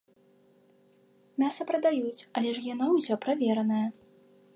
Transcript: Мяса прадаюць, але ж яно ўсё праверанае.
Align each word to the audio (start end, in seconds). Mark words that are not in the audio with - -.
Мяса 1.43 1.63
прадаюць, 1.71 2.27
але 2.41 2.49
ж 2.59 2.65
яно 2.73 2.87
ўсё 2.97 3.19
праверанае. 3.27 3.83